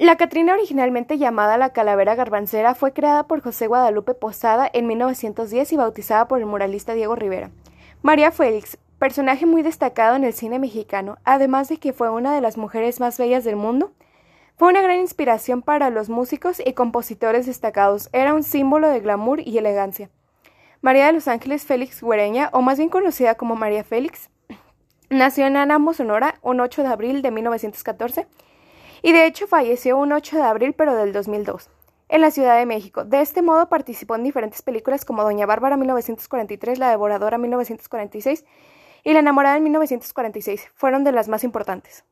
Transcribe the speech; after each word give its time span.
La 0.00 0.14
Catrina, 0.14 0.54
originalmente 0.54 1.18
llamada 1.18 1.58
la 1.58 1.72
Calavera 1.72 2.14
Garbancera, 2.14 2.76
fue 2.76 2.92
creada 2.92 3.24
por 3.24 3.42
José 3.42 3.66
Guadalupe 3.66 4.14
Posada 4.14 4.70
en 4.72 4.86
1910 4.86 5.72
y 5.72 5.76
bautizada 5.76 6.28
por 6.28 6.38
el 6.38 6.46
muralista 6.46 6.94
Diego 6.94 7.16
Rivera. 7.16 7.50
María 8.02 8.30
Félix, 8.30 8.78
personaje 9.00 9.44
muy 9.44 9.62
destacado 9.62 10.14
en 10.14 10.22
el 10.22 10.32
cine 10.32 10.60
mexicano, 10.60 11.18
además 11.24 11.68
de 11.68 11.78
que 11.78 11.92
fue 11.92 12.10
una 12.10 12.32
de 12.32 12.40
las 12.40 12.56
mujeres 12.56 13.00
más 13.00 13.18
bellas 13.18 13.42
del 13.42 13.56
mundo, 13.56 13.90
fue 14.56 14.68
una 14.68 14.82
gran 14.82 15.00
inspiración 15.00 15.62
para 15.62 15.90
los 15.90 16.08
músicos 16.08 16.62
y 16.64 16.74
compositores 16.74 17.46
destacados. 17.46 18.08
Era 18.12 18.34
un 18.34 18.44
símbolo 18.44 18.88
de 18.88 19.00
glamour 19.00 19.40
y 19.40 19.58
elegancia. 19.58 20.10
María 20.80 21.06
de 21.06 21.12
los 21.12 21.26
Ángeles 21.26 21.64
Félix 21.64 22.04
Güereña, 22.04 22.50
o 22.52 22.62
más 22.62 22.78
bien 22.78 22.88
conocida 22.88 23.34
como 23.34 23.56
María 23.56 23.82
Félix, 23.82 24.30
nació 25.10 25.46
en 25.46 25.56
Anamo, 25.56 25.92
Sonora, 25.92 26.36
un 26.42 26.60
8 26.60 26.84
de 26.84 26.88
abril 26.88 27.20
de 27.20 27.32
1914 27.32 28.28
y 29.02 29.12
de 29.12 29.26
hecho 29.26 29.46
falleció 29.46 29.96
un 29.96 30.12
8 30.12 30.36
de 30.36 30.42
abril 30.42 30.74
pero 30.74 30.94
del 30.94 31.12
2002 31.12 31.70
en 32.08 32.20
la 32.20 32.30
Ciudad 32.30 32.58
de 32.58 32.66
México. 32.66 33.04
De 33.04 33.20
este 33.20 33.42
modo 33.42 33.68
participó 33.68 34.16
en 34.16 34.24
diferentes 34.24 34.62
películas 34.62 35.04
como 35.04 35.22
Doña 35.22 35.46
Bárbara 35.46 35.76
1943, 35.76 36.78
La 36.78 36.90
Devoradora 36.90 37.38
1946 37.38 38.44
y 39.04 39.12
La 39.12 39.20
Enamorada 39.20 39.56
en 39.56 39.64
1946. 39.64 40.70
Fueron 40.74 41.04
de 41.04 41.12
las 41.12 41.28
más 41.28 41.44
importantes. 41.44 42.04